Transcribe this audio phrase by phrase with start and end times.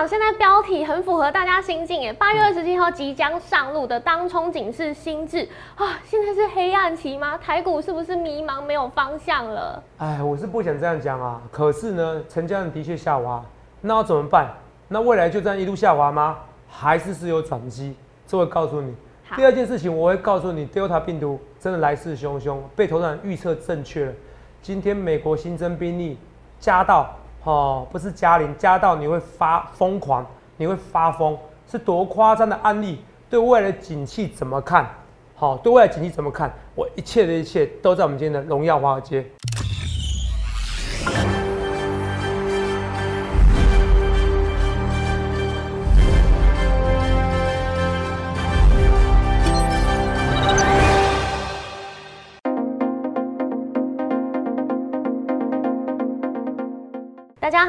[0.00, 2.10] 长，现在标题很符合大家心境耶。
[2.10, 7.36] 八月二十七号即将上路的当冲警示心智啊，现在是黑暗期吗？
[7.36, 9.82] 台股是不是迷茫没有方向了？
[9.98, 11.42] 哎，我是不想这样讲啊。
[11.52, 13.44] 可是呢，成交量的确下滑，
[13.82, 14.50] 那要怎么办？
[14.88, 16.38] 那未来就这样一路下滑吗？
[16.66, 17.94] 还是是有转机？
[18.26, 18.94] 这会告诉你。
[19.36, 24.12] 第二件事情，我会告诉你，Delta 病毒真的来势汹汹，被头长预测正确了。
[24.62, 26.16] 今天美国新增病例
[26.58, 27.14] 加到。
[27.44, 31.36] 哦，不是加零，加到你会发疯狂，你会发疯，
[31.70, 33.02] 是多夸张的案例？
[33.30, 34.86] 对未来的景气怎么看？
[35.34, 36.52] 好，对未来景气怎么看？
[36.74, 39.24] 我一切的一切都在我们今天的荣耀华尔街。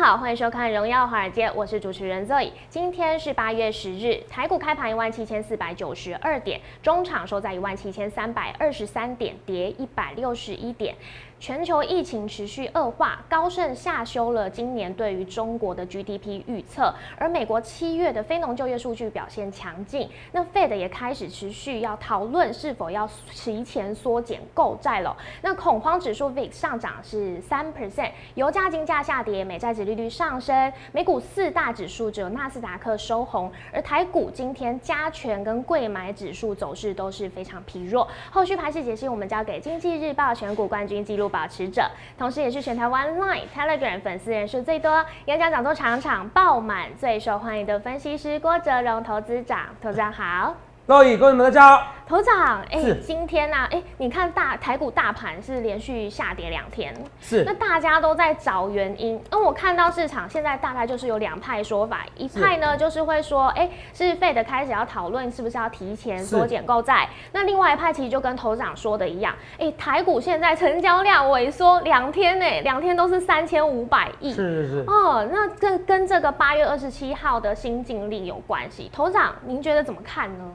[0.03, 2.49] 好，欢迎收看《荣耀华尔街》，我是主持人 Zoe。
[2.69, 10.95] 今天是八月十日，台股开盘一万七千四百九十二点，中场收在一万七千三百二十三点，跌一百六十一点。
[11.41, 25.17] 全球疫情持续恶化，高盛下修了今年对于中国的 GDP 预测，而美国七月的非农就业数据表现强劲，那 Fed 也开始持续要讨论是否要提前缩减购债了。
[25.41, 38.07] 那恐慌指数 VIX 上涨是三 percent，油价金价下跌，美债值利率上升，美股四大指数只有纳斯达克收红，而台股今天加权跟贵买指数走势都是非常疲弱。
[38.29, 41.30] 后续盘势解析，我们交给经济日报选股冠军记录。
[41.31, 50.55] 保持者，同时也是全台湾 Line、Telegram 粉丝人数最多、演讲讲座场场爆满、最受欢迎的分析师郭哲荣投资长，投资长好。
[50.91, 51.87] 各位观众们，大家好。
[52.05, 59.17] 头长，哎，今天呢，哎，你看大台股大盘是连续下跌两天，是，那大家都在找原因。
[59.29, 67.07] 那我看到市场现在大概就是有两派说法，一派呢就是会说，哎，是费的开始要讨论是不是要提前缩减购债。
[67.31, 74.83] 那另外一派其实就跟头长说的一样，哎，台股现在成交量萎缩两天呢，两天都是三千五百亿，是是是。
[74.87, 78.91] 哦，那跟跟这个八月二十七号的新净利有关系。
[78.91, 80.51] 头长，您觉得怎么看呢？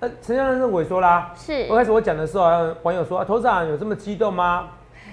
[0.00, 1.32] 呃，成交量是萎缩啦。
[1.34, 1.66] 是。
[1.68, 2.44] 我开始我讲的时候，
[2.84, 4.68] 网友说啊，头长有这么激动吗？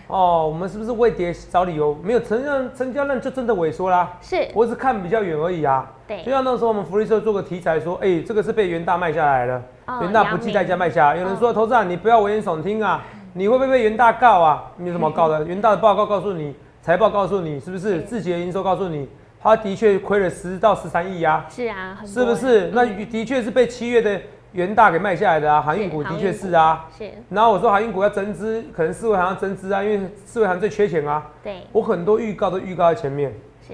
[0.07, 1.97] 哦，我们是不是为跌找理由？
[2.03, 4.15] 没有，成交量成交量就真的萎缩啦。
[4.21, 4.47] 是。
[4.53, 5.91] 我只看比较远而已啊。
[6.07, 6.21] 对。
[6.23, 9.59] 就像那时候我们福利社做个题材说，哎，这个是被元大卖下来了，
[10.01, 11.15] 元大不计代价卖下。
[11.15, 13.03] 有人说，头长你不要危言耸听啊，
[13.33, 14.71] 你会不会被元大告啊？
[14.77, 15.43] 你有什么告的？
[15.45, 16.53] 元大的报告告诉你，
[16.83, 18.01] 财报告诉你，是不是？
[18.01, 19.09] 自己的营收告诉你，
[19.41, 21.43] 他的确亏了十到十三亿啊。
[21.49, 22.67] 是啊，是不是？
[22.67, 24.21] 那的确是被七月的。
[24.55, 26.87] 元大给卖下来的啊，航运股的确是啊。
[26.97, 27.11] 是。
[27.29, 31.23] 然后我说航运股要增资，可能四维行要增资啊，因为四维行最缺钱啊。
[31.43, 31.61] 对。
[31.73, 33.33] 我很多预告都预告在前面。
[33.67, 33.73] 是。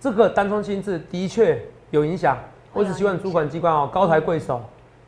[0.00, 2.36] 这个单冲心智的确有影响。
[2.72, 4.62] 我只希望主管机关哦高抬贵手。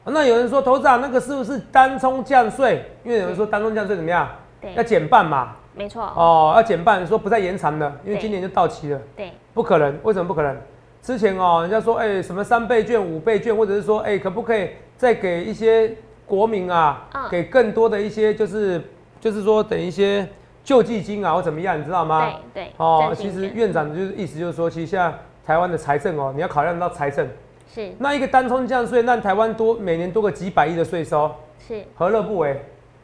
[0.05, 2.85] 那有人说投资啊，那个是不是单冲降税？
[3.03, 4.29] 因为有人说单冲降税怎么样？
[4.61, 4.75] 对。
[4.75, 5.57] 要减半嘛。
[5.75, 6.05] 没错。
[6.15, 9.01] 哦，要减半，说不再延长了，因为今年就到期了。
[9.17, 9.33] 对。
[9.55, 10.55] 不可能，为什么不可能？
[11.05, 15.95] 之前哦，人家说哎什么三倍券、五倍券，或者是说哎可不可以再给一些
[16.25, 18.81] 国民啊，给更多的一些就是
[19.21, 20.27] 就是说等一些
[20.65, 22.33] 救济金啊或怎么样，你知道吗？
[22.55, 22.73] 对对。
[22.79, 25.13] 哦，其实院长的就是意思就是说，其实现在
[25.45, 27.29] 台湾的财政哦，你要考量到财政。
[27.71, 27.93] 是。
[27.99, 31.31] 那一个单冲降税，让台湾多每年多个几百亿的税收，
[31.69, 32.59] 是何乐不为？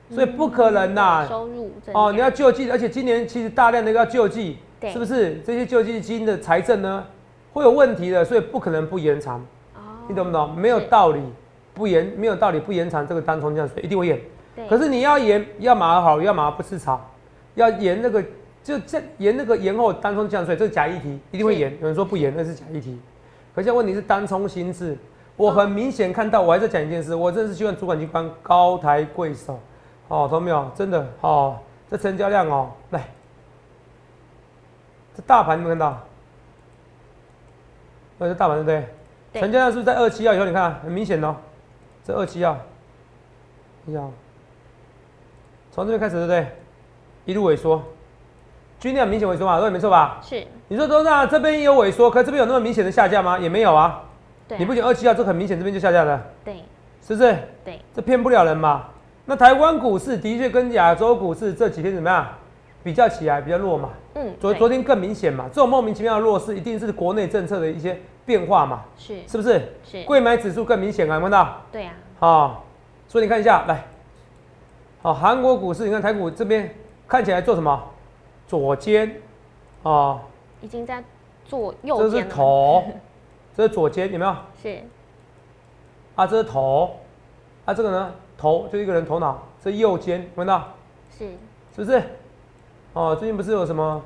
[0.09, 1.27] 所以不可能呐。
[1.29, 4.57] 收入哦，你要救济，而且今年其实大量的要救济，
[4.91, 5.39] 是不是？
[5.45, 7.05] 这些救济金的财政呢？
[7.53, 9.39] 会有问题的，所以不可能不延长。
[9.75, 10.55] 哦，你懂不懂？
[10.57, 11.21] 没有道理
[11.75, 14.21] 不延，没有道理不延长这个单冲降税，一定会延。
[14.69, 17.01] 可是你要延，要马好，要马不吃草，
[17.55, 18.23] 要延那个
[18.63, 21.73] 就这延那个延后单冲降税，这是假议题，一定会延。
[21.81, 22.99] 有人说不延，那是假议题。
[23.55, 24.97] 可是问题是单冲心智，
[25.37, 29.59] 我很明显看到，我还在讲一件事，我真的是希望主管机关高抬贵手。
[30.09, 30.71] 哦，懂没有？
[30.75, 31.57] 真的哦，
[31.89, 33.09] 这成交量哦，来，
[35.17, 36.01] 这大盘有没有看到？
[38.21, 38.67] 那是大盘对不
[39.33, 39.41] 对？
[39.41, 40.45] 成交量是不是在二七幺以后？
[40.45, 41.35] 你看很明显哦，
[42.05, 42.55] 这二七幺，
[43.87, 44.03] 你看，
[45.73, 46.47] 从这边开始对不对？
[47.25, 47.83] 一路萎缩，
[48.79, 50.21] 均量明显萎缩嘛，对，没错吧？
[50.23, 50.47] 是。
[50.69, 51.25] 你说多少？
[51.27, 53.39] 这边有萎缩，可这边有那么明显的下降吗？
[53.39, 54.03] 也没有啊。
[54.47, 54.59] 对。
[54.59, 56.23] 你不讲二七幺，这很明显这边就下降了。
[56.45, 56.57] 对。
[57.01, 57.35] 是不是？
[57.65, 57.81] 对。
[57.95, 58.85] 这骗不了人嘛。
[59.25, 62.27] 那台湾股市的确跟亚洲股市这几天怎么样？
[62.83, 63.91] 比较起来比较弱嘛。
[64.15, 64.35] 嗯。
[64.41, 67.99] 昨昨天更明显嘛，这种莫名其妙的弱势，一定是国内政策的一些。
[68.25, 69.73] 变化嘛，是是不是？
[69.85, 71.63] 是，贵买指数更明显啊，有看到？
[71.73, 71.93] 对呀。
[72.19, 72.65] 好，
[73.09, 73.87] 所以你看一下，来，
[75.03, 76.75] 好，韩国股市，你看台股这边
[77.09, 77.83] 看起来做什么？
[78.47, 79.21] 左肩，
[79.83, 80.21] 啊，
[80.61, 81.03] 已经在
[81.45, 82.85] 做右肩这是头，
[83.57, 84.37] 这是左肩，有没有？
[84.63, 84.79] 是。
[86.17, 86.97] 啊，这是头，
[87.65, 90.75] 啊，这个呢，头就一个人头脑，这右肩，闻到？
[91.17, 91.31] 是。
[91.75, 92.03] 是不是？
[92.93, 94.03] 哦，最近不是有什么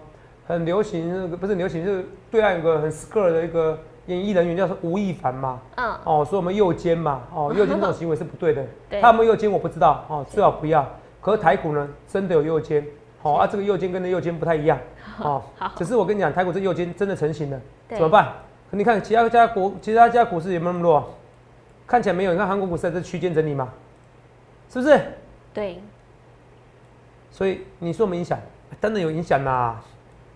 [0.47, 5.61] 很流行，那个不是流行，就是对岸有个很 s k i r 的一个演艺人员，叫做吴亦凡嘛。
[5.77, 5.95] 嗯。
[6.05, 8.65] 哦，说我们右肩嘛，哦， 右肩这种行为是不对的。
[8.91, 9.01] 对。
[9.01, 10.87] 他有没有右肩我不知道，哦，最好不要。
[11.21, 12.87] 可是台股呢，真的有右肩，
[13.23, 14.79] 好啊，这个右肩跟那右肩不太一样，
[15.19, 15.73] 哦， 好。
[15.77, 18.33] 只是我跟你讲，台股这右肩真的成型了，怎么办？
[18.71, 21.15] 你看其他家股，其他家股市有没有那么弱？
[21.87, 22.33] 看起来没有。
[22.33, 23.69] 你看韩国股市在这区间整理嘛，
[24.71, 25.01] 是不是？
[25.53, 25.81] 对。
[27.31, 28.39] 所以你说没影响？
[28.81, 29.77] 真的有影响呐！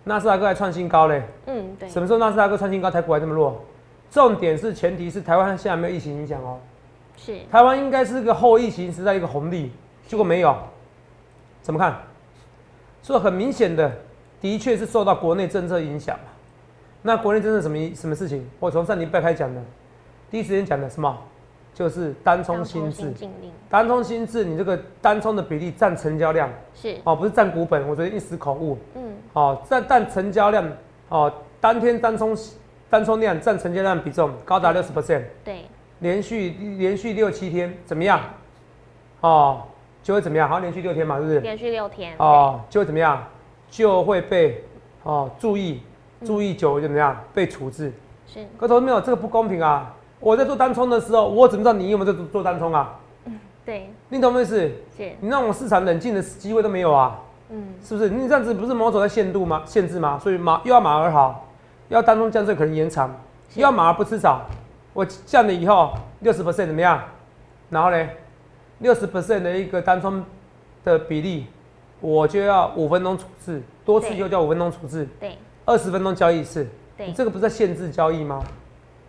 [0.08, 1.22] 纳斯达克还创新高嘞。
[1.46, 1.88] 嗯，对。
[1.88, 3.62] 什么时候纳斯达克创新高，台股还这么弱？
[4.10, 6.58] 重点是前提是台湾现在没有疫情影响哦。
[7.16, 7.38] 是。
[7.52, 9.70] 台湾应该是个后疫情时代一个红利，
[10.06, 10.56] 结果没有。
[11.60, 11.94] 怎么看？
[13.02, 13.92] 所以很明显的，
[14.40, 16.24] 的确是受到国内政策影响嘛。
[17.02, 18.48] 那国内政策什么什么事情？
[18.58, 19.60] 我从上礼拜开始讲的，
[20.30, 21.16] 第一时间讲的什么？
[21.78, 23.14] 就是单冲新制。
[23.70, 27.88] 单冲新制，你这个单冲的比例占成交量是哦，不是占股本。
[27.88, 28.76] 我昨天一时口误。
[28.96, 29.14] 嗯。
[29.32, 30.68] 哦，占占成交量
[31.08, 32.36] 哦，当天单冲
[32.90, 35.22] 单冲量占成交量比重高达六十 percent。
[35.44, 35.66] 对。
[36.00, 38.20] 连续连续六七天怎么样？
[39.20, 39.62] 哦。
[40.02, 40.48] 就会怎么样？
[40.48, 41.38] 好像连续六天嘛，是不是？
[41.38, 43.22] 连续六天哦，就会怎么样？
[43.70, 44.64] 就会被
[45.04, 45.80] 哦注意，
[46.24, 47.16] 注意久怎么样？
[47.32, 47.92] 被处置。
[48.26, 48.44] 是。
[48.58, 49.94] 可是没有这个不公平啊！
[50.20, 52.98] 我在做单冲的时候，我怎么知道你有没有在做做单冲啊？
[53.26, 53.90] 嗯，对。
[54.08, 54.56] 你懂意思？
[54.96, 55.12] 是。
[55.20, 57.20] 你让我市场冷静的机会都没有啊？
[57.50, 58.10] 嗯，是不是？
[58.10, 59.62] 你这样子不是某种在限度吗？
[59.64, 60.18] 限制吗？
[60.18, 61.48] 所以马又要马儿好，
[61.88, 63.14] 要单冲降税可能延长，
[63.54, 64.42] 又要马儿不吃草。
[64.92, 67.00] 我降了以后六十 percent 怎么样？
[67.70, 68.08] 然后呢？
[68.80, 70.24] 六十 percent 的一个单冲
[70.84, 71.46] 的比例，
[72.00, 76.64] 我就要五分钟处置，多次又叫五分钟处置，对，二十分钟交易一次，
[76.96, 78.40] 对，这个不是在限制交易吗？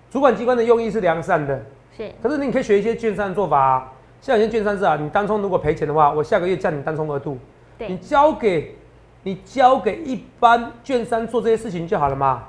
[0.10, 1.60] 主管机关的用意是良善的，
[1.96, 7.38] 是，可是你可以学一些券商的做法啊，像有些券商是啊，你单冲如果赔钱的话，我下个月降你单冲额度，
[7.78, 8.76] 对，你交给
[9.24, 12.44] 你交给一般券商做这些事情就好了嘛，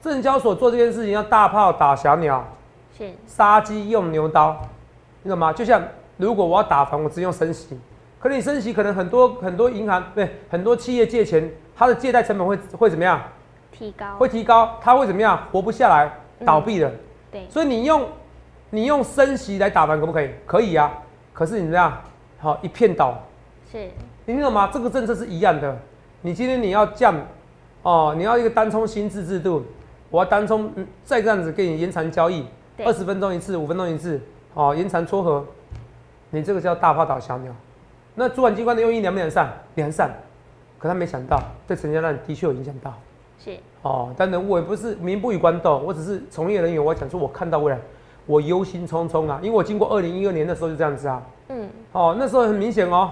[0.00, 2.46] 证交所做这件事情要大炮打小鸟，
[2.96, 4.60] 是，杀鸡用牛刀，
[5.22, 5.52] 你懂吗？
[5.52, 5.82] 就像。
[6.16, 7.80] 如果我要打房，我只用升息，
[8.18, 13.18] 可你升息可能很多很多银行对很多企业借钱，它的借贷成本会会怎么样？
[13.72, 14.16] 提高。
[14.18, 15.46] 会提高，它会怎么样？
[15.50, 16.12] 活不下来，
[16.44, 16.90] 倒闭了。
[17.30, 17.46] 对。
[17.48, 18.06] 所以你用
[18.70, 20.30] 你用升息来打盘可不可以？
[20.46, 20.92] 可以啊。
[21.32, 22.00] 可是你怎么样？
[22.38, 23.18] 好一片倒。
[23.70, 23.88] 是。
[24.26, 24.70] 你听懂吗？
[24.72, 25.76] 这个政策是一样的。
[26.22, 27.14] 你今天你要降
[27.82, 29.64] 哦，你要一个单冲新制制度，
[30.10, 30.70] 我要单冲
[31.02, 32.44] 再这样子给你延长交易，
[32.84, 34.20] 二十分钟一次，五分钟一次，
[34.52, 35.44] 哦延长撮合。
[36.28, 37.52] 你这个叫大炮打小鸟，
[38.14, 39.50] 那主管机关的用意良不良善？
[39.76, 40.10] 良善，
[40.78, 42.94] 可他没想到对成交量的确有影响到。
[43.42, 47.78] 是哦，但人我也不是民不与官斗，我只是从业人员，我讲出我看到未来，
[48.26, 51.22] 我忧心忡忡啊，因为我经过二零一二年的时候就这样子啊。
[51.48, 51.68] 嗯。
[51.92, 53.10] 哦，那时候很明显哦，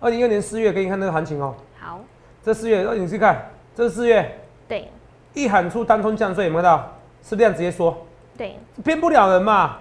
[0.00, 1.54] 二零一二年四月给你看那个行情哦。
[1.80, 1.98] 好。
[2.42, 4.38] 这四月，那你去看，这是四月。
[4.68, 4.88] 对。
[5.32, 6.76] 一喊出单冲降税，有没有到？
[7.22, 7.96] 是不是这样直接说？
[8.36, 8.56] 对。
[8.84, 9.78] 骗不了人嘛？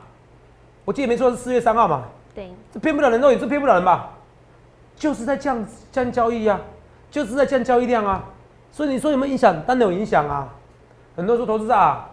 [0.86, 2.06] 我记得没错是四月三号嘛。
[2.34, 4.12] 对，这骗不了人，肉也是骗不了人吧？
[4.96, 6.62] 就是在降降交易啊，
[7.10, 8.24] 就是在降交易量啊。
[8.72, 9.62] 所以你说有没有影响？
[9.68, 10.54] 当然有影响啊。
[11.16, 12.10] 很多说投资者啊，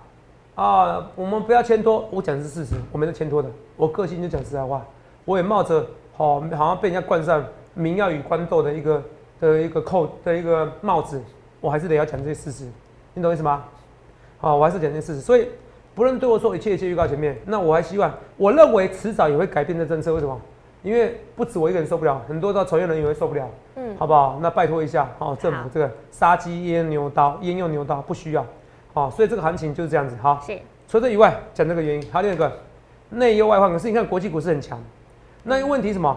[0.54, 2.06] 啊，我们不要牵拖。
[2.10, 3.48] 我讲的是事实，我没在牵拖的。
[3.76, 4.84] 我个性就讲实在话，
[5.24, 7.44] 我也冒着好好像被人家冠上
[7.74, 9.02] 民要与官斗的一个
[9.40, 11.22] 的一个扣的一个帽子，
[11.60, 12.66] 我还是得要讲这些事实。
[13.14, 13.64] 你懂意思吗？
[14.38, 15.20] 好，我还是讲这些事实。
[15.20, 15.48] 所以。
[15.94, 20.14] 不论对我说一切一切预告前面，那我还希望，我认为迟早也会改变这政策。
[20.14, 20.40] 为什么？
[20.88, 23.46] 因为不止我一个人受不了，很多的从业人员也会受不了。
[23.76, 24.38] 嗯，好不好？
[24.40, 28.44] 那拜托一下，哦，政府这个杀鸡焉牛刀，焉用牛刀，不需要。
[28.94, 30.16] 好，所以这个行情就是这样子。
[30.22, 30.58] 好，是。
[30.88, 32.50] 除了以外，讲这个原因，还有另一个
[33.10, 33.70] 内忧外患。
[33.70, 34.82] 可是你看国际股市很强，
[35.42, 36.16] 那问题什么？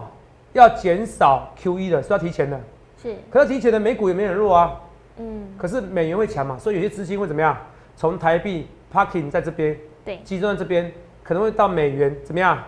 [0.54, 2.58] 要减少 Q E 的，是要提前的。
[3.02, 3.14] 是。
[3.30, 4.80] 可是提前的美股也没很弱啊。
[5.18, 5.48] 嗯。
[5.58, 6.58] 可是美元会强嘛？
[6.58, 7.56] 所以有些资金会怎么样？
[7.96, 8.66] 从台币。
[8.92, 9.74] Parking 在这边，
[10.04, 12.58] 对，集中在这边，可能会到美元怎么样？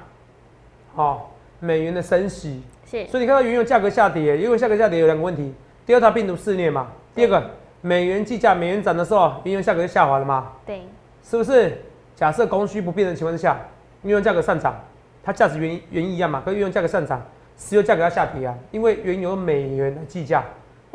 [0.94, 1.33] 好，
[1.64, 5.54] 美元的升息，是，所以你看到原油价格下跌，因为价格下跌有两个问题，
[5.86, 10.82] 第二它病毒肆虐嘛，第二个美元计价，美元涨的时候，原油价格就下滑了嘛，对，
[11.22, 11.78] 是不是？
[12.14, 13.58] 假设供需不变的情况之下，
[14.02, 14.78] 原油价格上涨，
[15.22, 17.22] 它价值原因原因一样嘛，跟原油价格上涨，
[17.56, 20.44] 石油价格要下跌啊，因为原油美元的计价，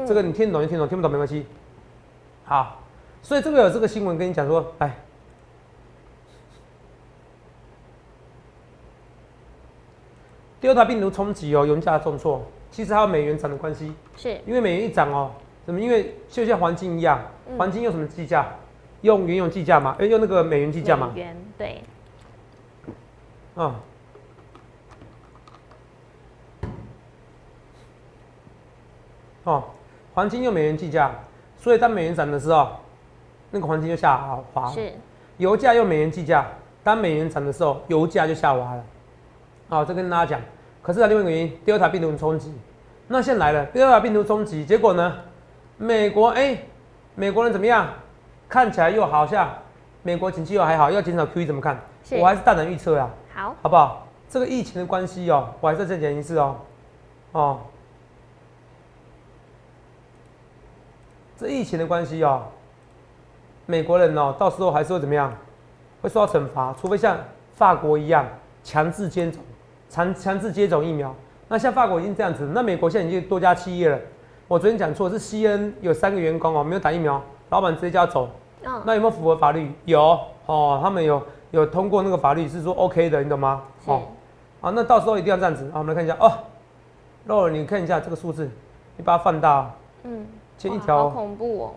[0.06, 1.46] 这个你听懂就听懂，听不懂没关系。
[2.44, 2.80] 好，
[3.24, 4.94] 所以这个有这个新闻跟你讲说，哎。
[10.62, 15.32] 第二大病毒冲击哦，油价重挫，其实还有美元涨的关系，是因为美元一涨哦，
[15.66, 15.80] 怎么？
[15.80, 17.22] 因为就像黄金一样，
[17.58, 18.48] 黄金用什么计价？
[19.02, 19.96] 用原油计价嘛？
[19.98, 21.12] 哎，用那个美元计价嘛？
[21.16, 21.82] 美元对。
[23.56, 23.76] 啊。
[29.46, 29.64] 哦，
[30.14, 31.12] 黄金用美元计价，
[31.58, 32.68] 所以当美元涨的时候，
[33.52, 34.70] 那个黄金就下滑。
[34.70, 34.92] 是。
[35.38, 36.46] 油价用美元计价，
[36.84, 38.84] 当美元涨的时候，油价就下滑了。
[39.70, 40.42] 好，这跟大家讲。
[40.82, 42.52] 可是啊，另外一个原因，Delta 病毒冲击。
[43.08, 45.16] 那现在来了，Delta 病毒冲击，结果呢？
[45.78, 46.58] 美国哎，
[47.14, 47.88] 美国人怎么样？
[48.50, 49.48] 看起来又好像
[50.02, 51.80] 美国经济又还好，要减少 QE 怎么看？
[52.20, 53.10] 我还是大胆预测啊。
[53.36, 54.08] 好，好不好？
[54.28, 56.58] 这个疫情的关系哦，我还是再讲一次哦。
[57.32, 57.60] 哦，
[61.38, 62.44] 这疫情的关系哦，
[63.68, 65.32] 美国人哦，到时候还是会怎么样？
[66.02, 67.18] 会受到惩罚，除非像
[67.54, 68.26] 法国一样
[68.64, 69.42] 强制接种，
[69.90, 71.14] 强强制接种疫苗。
[71.48, 74.00] 那像法国已经这样子，那美国现在已经多家企业了。
[74.48, 78.30] 我昨天讲错，是 C N 有三个员工哦，没有打疫苗，老板直接叫走。
[78.64, 79.72] 嗯，那有没有符合法律？
[79.86, 83.64] 有哦，他们有有通过那个法律是说 O K 的，你懂吗？
[83.86, 84.04] 哦，
[84.62, 85.80] 啊，那到时候一定要这样子啊。
[85.80, 86.32] 我们来看一下哦，
[87.26, 88.50] 肉你看一下这个数字，
[88.98, 89.72] 你把它放大。
[90.04, 90.26] 嗯，
[90.58, 91.10] 前一条。
[91.10, 91.72] 好恐怖哦！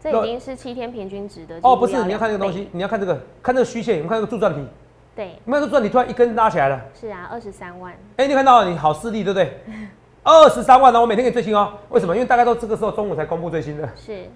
[0.00, 1.58] 这已经是七天平均值的。
[1.62, 4.66] 哦，不是，你要看这个东西，你要看这个，看这个虚线，我们看这个柱状体。
[5.14, 5.38] 对。
[5.44, 6.80] 你看这柱状体突然一根拉起来了。
[6.98, 7.94] 是啊，二十三万。
[8.16, 9.60] 哎，你看到你好势力，对不对？
[10.22, 11.72] 二十三万呢，我每天给最新哦。
[11.90, 12.14] 为什么？
[12.14, 13.88] 因为大概都这个时候中午才公布最新的。
[13.94, 14.26] 是，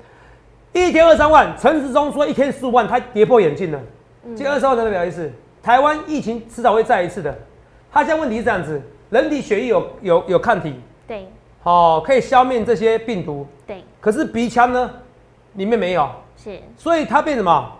[0.72, 1.56] 一天二三万。
[1.58, 3.80] 陈时中说一天十五万，他跌破眼镜了。
[4.22, 5.32] 今天二十万代表意思，
[5.62, 7.34] 台湾疫情迟早会再一次的。
[7.90, 11.26] 他现在问题是这样子：人体血液有有有抗体，对，
[11.62, 13.82] 好可以消灭这些病毒，对。
[13.98, 14.90] 可是鼻腔呢，
[15.54, 16.06] 里面没有，
[16.36, 16.60] 是。
[16.76, 17.72] 所以它变什么？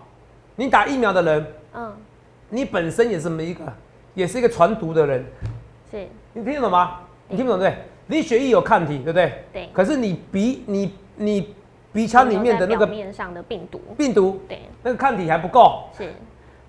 [0.55, 1.93] 你打疫苗的人，嗯，
[2.49, 3.61] 你本身也是么一个，
[4.13, 5.25] 也是一个传毒的人，
[5.91, 6.07] 是。
[6.33, 6.99] 你听得懂吗？
[7.27, 7.75] 你听不懂对？
[8.07, 9.43] 你血液有抗体，对不对？
[9.53, 9.69] 对。
[9.71, 11.53] 可是你鼻你你
[11.91, 16.11] 鼻腔里面的那个面上的病毒，病毒，对，那个抗体还不够，是。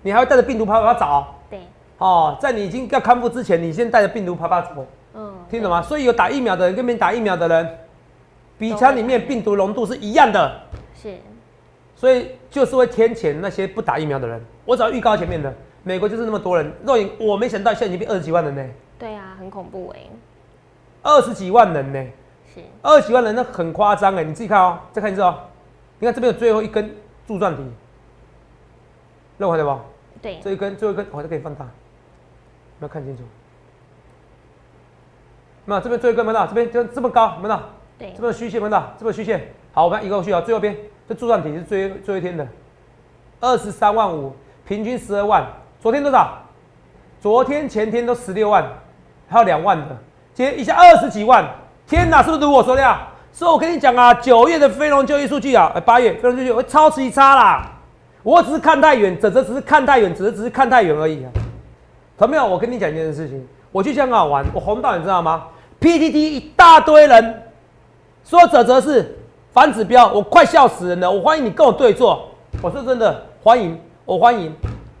[0.03, 1.59] 你还会带着病毒跑跑找，对。
[1.97, 5.81] 哦，在你已经要康复之前，你先带着病毒跑跑走，嗯，听懂吗？
[5.81, 7.77] 所以有打疫苗的人跟没打疫苗的人，
[8.57, 10.61] 鼻腔里面病毒浓度是一样的，
[10.95, 11.15] 是。
[11.95, 14.43] 所以就是会天谴那些不打疫苗的人。
[14.65, 18.63] 我只要预告前面的，美国就是那么多人，若影，我没想到现在已经变二十几万人呢。
[18.99, 19.99] 对啊，很恐怖哎。
[21.01, 22.11] 二十几万人呢，
[22.53, 24.23] 是二十几万人，那很夸张哎！
[24.23, 25.35] 你自己看哦，再看一次哦。
[25.97, 26.95] 你看这边有最后一根
[27.25, 27.63] 柱状体，
[29.39, 29.79] 认回来吧？
[30.21, 31.65] 对，这一根最后一根，我再给你放大，
[32.77, 33.23] 没有看清楚。
[35.65, 37.59] 那这边最后一根没到，这边就这么高没到，
[37.97, 39.51] 对，这边虚线没到，这边虚线。
[39.73, 40.77] 好，我们一个去啊，最后边
[41.09, 42.47] 这柱状体是最最后一天的，
[43.39, 45.51] 二十三万五，平均十二万。
[45.81, 46.37] 昨天多少？
[47.19, 48.63] 昨天前天都十六万，
[49.27, 49.97] 还有两万的。
[50.31, 51.43] 接一下二十几万，
[51.87, 53.07] 天哪，是不是如我说的呀？
[53.33, 57.67] 所以我跟你讲啊，九月的非农就业数据啊，八月非农就业会超级差啦。
[58.21, 61.31] 我只是看太远，泽泽只是看太远，泽泽只是看太远而已啊。
[62.15, 62.45] 同没有？
[62.45, 65.47] 我跟你讲一件事情，我去香港玩，我红到你知道吗
[65.79, 67.41] ？PTT 一大堆人
[68.23, 69.17] 说泽泽是
[69.51, 71.09] 反指标，我快笑死人了。
[71.09, 72.29] 我欢迎你跟我对坐，
[72.61, 74.53] 我说真的，欢迎，我欢迎。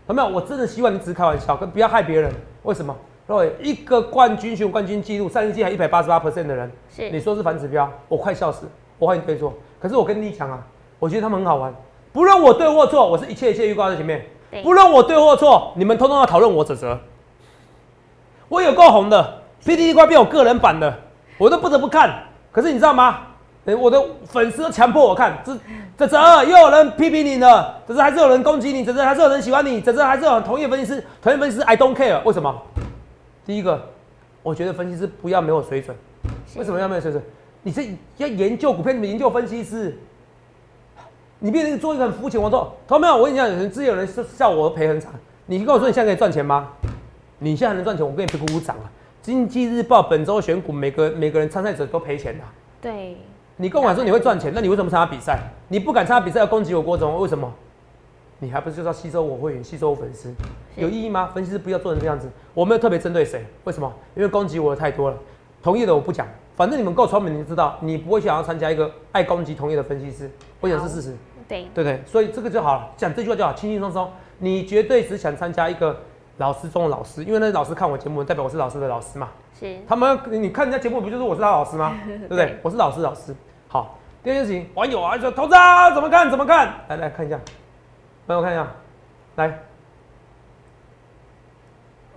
[0.07, 0.27] 同没有？
[0.27, 2.31] 我真的希望你只是开玩笑，跟不要害别人。
[2.63, 2.95] 为什么？
[3.27, 8.67] 对，一个冠军选冠军记录，赛季还一百八十八 percent 的人，是你说是反指标，我快笑死，
[8.99, 9.53] 我欢迎对错。
[9.79, 10.61] 可是我跟你讲啊，
[10.99, 11.73] 我觉得他们很好玩，
[12.11, 14.25] 不论我对或错，我是一切一切预告在前面。
[14.63, 16.99] 不论我对或错，你们通通要讨论我指责。
[18.49, 20.93] 我有够红的，PDD 快变我个人版的，
[21.37, 22.23] 我都不得不看。
[22.51, 23.19] 可是你知道吗？
[23.65, 25.55] 我的粉丝都强迫我看，这
[25.97, 32.61] 这这又有人批评你了，这这还是有人攻击你，这这还是有人喜欢你，这这还是有同业分析师，同业分析师 I don't care，为什么？
[33.45, 33.89] 第一个，
[34.41, 35.95] 我觉得分析师不要没有水准。
[36.55, 37.23] 为什么要没有水准？
[37.61, 37.85] 你是
[38.17, 39.95] 要研究股票，你研究分析师，
[41.37, 42.41] 你变成做一个很肤浅。
[42.41, 43.15] 我说，同没有？
[43.15, 45.13] 我跟你讲，有人之前有人笑我赔很惨。
[45.45, 46.69] 你跟我说你现在可以赚钱吗？
[47.37, 48.89] 你现在能赚钱，我跟你鼓鼓掌啊！
[49.21, 52.43] 经济日报本周选股，每个每个人参赛者都赔钱的。
[52.81, 53.17] 对。
[53.61, 55.39] 你跟我说你会赚钱，那你为什么参加比赛？
[55.67, 57.53] 你不敢参加比赛要攻击我郭总，为什么？
[58.39, 60.33] 你还不是就是要吸收我会员，吸收我粉丝，
[60.75, 61.29] 有意义吗？
[61.31, 62.27] 分析师不要做成这样子。
[62.55, 63.93] 我没有特别针对谁，为什么？
[64.15, 65.17] 因为攻击我的太多了。
[65.61, 66.25] 同意的我不讲，
[66.55, 70.27] 反正你们够聪明，你就知道，你不会想要参加一个爱攻击同业的分析师。
[70.59, 71.15] 我讲是事实，
[71.47, 74.09] 对对对，所以这个就好了，讲这句话就好，轻轻松松。
[74.39, 75.95] 你绝对只想参加一个
[76.37, 79.29] 老师中的老师，因为那老师看我节目，代表我是老师的老师嘛。
[79.59, 79.77] 是。
[79.87, 81.95] 他们你看人家节目，不就是我是他老师吗？
[82.07, 82.57] 对不对？
[82.63, 83.35] 我是老师，老师。
[83.71, 86.73] 好，第二件事情，网友啊说投资啊怎么看怎么看？
[86.89, 87.39] 来来看一下，
[88.27, 88.67] 帮我看一下。
[89.37, 89.59] 来，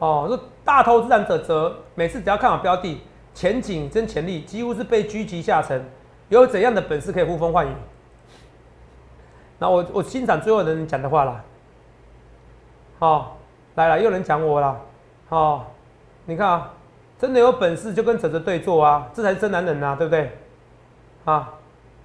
[0.00, 3.00] 哦，说大投资者则每次只要看好标的
[3.34, 5.88] 前景跟潜力，几乎是被狙击下沉。
[6.28, 7.73] 有怎样的本事可以呼风唤雨？
[9.61, 11.40] 那我我欣赏最后的人讲的话啦。
[12.99, 13.37] 好，
[13.76, 14.80] 来了，又有人讲我了。
[15.28, 15.73] 好，
[16.25, 16.73] 你看啊，
[17.16, 20.37] 真的有本事就跟哲哲对坐啊，这才是真男人呐，对不对？
[21.25, 21.52] 啊，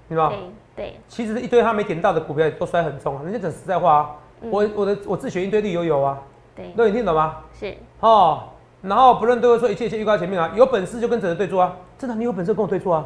[0.07, 0.39] 你知道对
[0.75, 6.17] 对，其实一堆他没点到的股票都摔很重啊，人家讲实在话啊，我我的我自选一堆绿油油啊，
[6.55, 7.37] 对，那你听懂吗？
[7.59, 8.43] 是，哦，
[8.81, 13.05] 然后不论对会说一切一切预告前面啊，有本事就跟哲哲对坐啊，真的你有本事跟我对坐啊，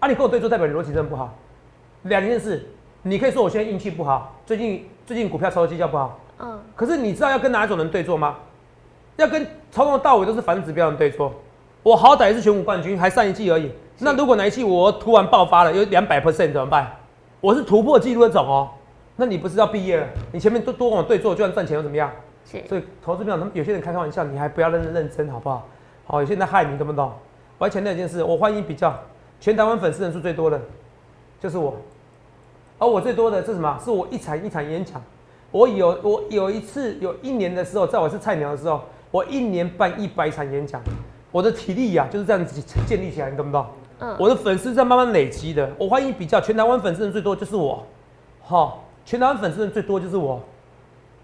[0.00, 1.34] 啊你跟我对坐代表你逻辑真的不好，
[2.04, 2.66] 两件事，
[3.02, 8.36] 你可以说我现在运气不好，最近最近股票操作绩效不好，嗯，可是你知道要跟哪一种人对坐吗？
[9.16, 11.32] 要跟从头到尾都是反指标人对坐，
[11.82, 13.70] 我好歹也是全股冠军，还上一季而已。
[13.98, 16.90] 那如果哪一期我突然爆发了，有两百 percent 怎么办？
[17.40, 18.68] 我是突破纪录那种哦，
[19.16, 20.06] 那你不是要毕业了？
[20.32, 22.10] 你前面都多跟我对坐，就算赚钱又怎么样？
[22.44, 25.66] 是，所以投资票，他们有些人开开玩笑，你还不要认真认真，好不好？
[26.06, 27.10] 好，有些人在害你，懂不懂？
[27.58, 28.94] 我要强调一件事，我欢迎比较，
[29.40, 30.60] 全台湾粉丝人数最多的，
[31.40, 31.74] 就是我，
[32.78, 33.78] 而我最多的是什么？
[33.82, 35.02] 是我一场一场演讲，
[35.50, 40.82] 我有我有一次有一年的时候，在我是菜鸟的时候，我一年办一百场演讲，
[41.32, 43.64] 我的体力呀、就是这样子建立起来，你懂不懂？
[44.18, 45.70] 我的粉丝在慢慢累积的。
[45.78, 47.84] 我欢迎比较，全台湾粉丝人最多就是我，
[48.42, 50.40] 好，全台湾粉丝人最多就是我。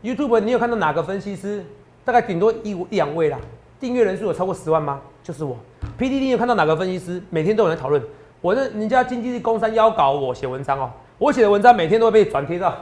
[0.02, 1.64] YouTube 你有看到哪个分析师？
[2.04, 3.38] 大概顶多一一两位啦。
[3.78, 5.00] 订阅人数有超过十万吗？
[5.22, 5.56] 就是我。
[5.98, 7.22] PDD 有看到哪个分析师？
[7.30, 8.02] 每天都有人讨论。
[8.40, 12.74] 我的人家经济工商邀稿我写文章哦，我写的文章每天都会被转贴到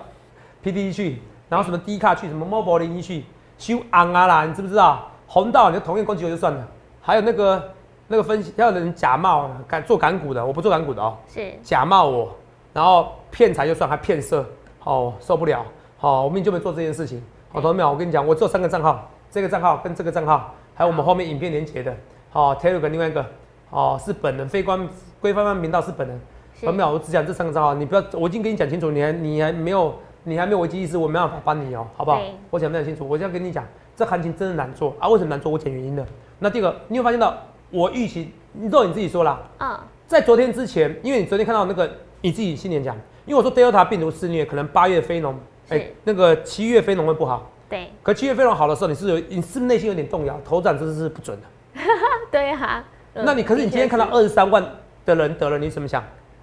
[0.65, 3.25] PDD 去，然后什么 D 卡去，什么 Mobile 零一去，
[3.59, 5.11] 修昂啊啦，你知不知道？
[5.27, 6.67] 红到你就同意攻击我就算了，
[7.03, 7.73] 还有那个
[8.13, 11.17] 那个分析，要有人假冒敢做港股的，我不做港股的哦。
[11.29, 12.29] 是，假冒我，
[12.73, 14.45] 然后骗财就算，还骗色，
[14.83, 15.65] 哦，受不了，
[15.97, 17.23] 好、我们就没做这件事情。
[17.53, 21.95] 好，同学们，我跟你讲，我只有三个账号，这个账号跟这个账号，还有我们后面影片连接的，
[22.31, 23.25] 好、t e l e g r a m 另外一个，
[23.71, 24.89] 哦，是本人非官
[25.21, 26.21] 规范频道是本人。
[26.53, 32.21] 是同学们，我只讲这三个账号，你不要，我已经跟你讲清楚，你还你还没有你还没有危机意识，我没办法帮你哦，好不好？
[32.51, 33.65] 我讲得很清楚，我现在跟你讲，
[33.95, 35.53] 这行情真的难做啊，为什么难做？
[35.53, 36.05] 我讲原因的。
[36.41, 37.37] 那第二个，你有发现到
[37.71, 47.51] 我预期，你都你自己说啦，嗯，在昨天之前，因为你昨天看到那个你自己新年讲，因为我说 Delta 病毒肆虐，可能八月非农，哎、是那个七月非农会不好。
[47.69, 51.81] 对，可七月非农好的时候，你是有你是不是内心有点动摇，头涨真的是不准的。
[52.31, 52.83] 对哈、
[53.15, 54.65] 嗯那你可是你今天看到二十三万
[55.05, 56.03] 的人得了，你怎么想？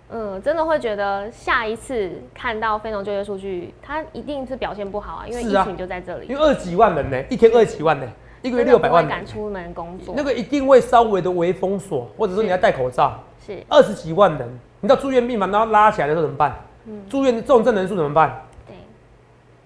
[0.09, 8.07] 嗯，真的会觉得下一次看到非农就业数据，它一定是表现不好啊，因为疫情就在这里，因为二十几万人呢，一天二十几万呢，
[8.41, 13.23] 一个月六百万人敢，出门工作，那个一定会稍微的微封锁，或者说你要戴口罩。
[13.45, 13.63] 是。
[13.67, 14.47] 二十几万人，
[14.79, 16.55] 你知道住院病房然后拉起来的时候怎么办？
[16.85, 17.01] 嗯。
[17.09, 18.41] 住院重症人数怎么办？
[18.67, 18.75] 对。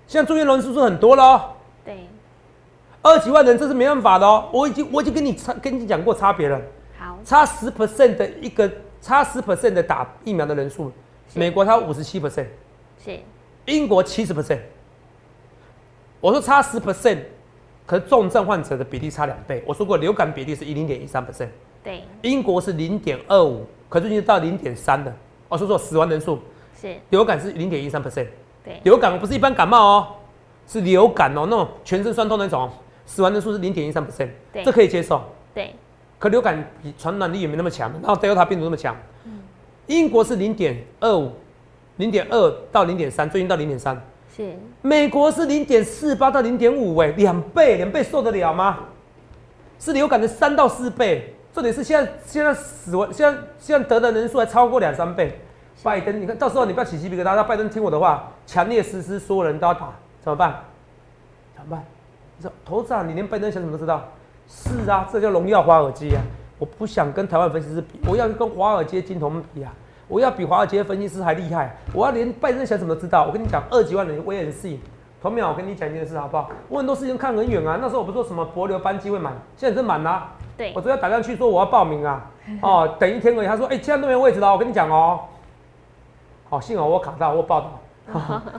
[0.08, 1.42] 现在住院人数是很多了哦。
[1.84, 2.08] 对，
[3.02, 4.50] 二十几万人，这是没办法的哦。
[4.52, 6.62] 我已经我已经跟你差跟你讲过差别了，
[6.98, 8.70] 好，差十 percent 的一个
[9.02, 10.92] 差十 percent 的打疫苗的人数，
[11.34, 12.46] 美国它五十七 percent，
[13.04, 13.20] 是。
[13.66, 14.60] 英国七十 percent。
[16.20, 17.18] 我说差十 percent，
[17.92, 19.62] 可是重症患者的比例差两倍。
[19.68, 21.50] 我说过流感比例是一零点一三 percent，
[21.84, 25.14] 对英国是零点二五，可最近到零点三的。
[25.50, 26.40] 我说说死亡人数，
[26.74, 28.28] 是，流感是零点一三 percent，
[28.64, 30.08] 对流感不是一般感冒哦，
[30.66, 32.70] 是流感哦，那种全身酸痛那种，
[33.06, 35.22] 死亡人数是零点一三 percent，对这可以接受。
[35.54, 35.76] 对
[36.18, 38.96] 可流感比传染力也没那么强，然后 Delta 病毒那么强。
[39.26, 39.42] 嗯
[39.88, 41.34] 英国是零点二五，
[41.98, 44.02] 零点二到零点三，最近到零点三。
[44.36, 48.80] 是，美国是零点四八到零点五，哎，两倍，两倍受得了吗？
[49.80, 51.36] 是流感的三到四倍。
[51.54, 55.40] 重点是现在现在死亡，现在现在得的人数还超过两三倍。
[55.84, 60.62] 拜登，你看到时候你不要起鸡皮疙瘩，让拜登听我的话，强烈实施所有人都要打，怎么办？
[61.56, 61.84] 怎么办？
[62.38, 64.08] 你说头长，你连拜登想什么都知道？
[64.48, 66.22] 是啊，这叫荣耀华尔街啊！
[66.60, 69.74] 我不想跟台湾分析师比，我要跟华尔街金童比啊！
[70.12, 73.24] 我要比华尔街分析师还厉害，我要连拜登想什么都知道。
[73.26, 74.78] 我跟你讲，二几万人威很细。
[75.22, 76.50] 同秒，我跟你讲一件事好不好？
[76.68, 77.78] 我很多事情看很远啊。
[77.82, 82.30] 那时候我不是说什么博流班机会满，现在真满啦、对我昨天打电话去说我要报名啊，
[82.62, 83.48] 哦，等一天而已。
[83.48, 85.22] 他说，哎、现在都没位置了，我跟你讲哦。
[86.50, 87.80] 好、幸好我卡到，我报道，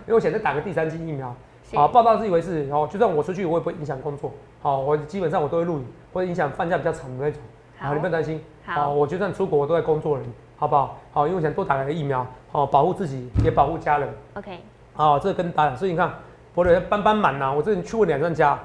[0.06, 1.34] 因为我想再打个第三剂疫苗。
[1.68, 4.32] 是好，报道是一回事，哦，就算我出去，我也不会影响工作。
[4.62, 7.40] 好，我基本上我都会录影，或者影响放假比较长的那种。
[7.78, 8.42] 好，你不用担心。
[8.64, 10.24] 好我就算出国，我都在工作人，
[10.62, 10.96] 好不好？
[11.12, 14.08] 好，因为我想多打两个疫苗，好，保护自己，也保护家人。
[14.34, 14.60] ，OK，
[14.94, 16.08] 好，这个跟大家，所以你看，
[16.54, 17.52] 博流班班满呐。
[17.52, 18.56] 我之前去过两三家，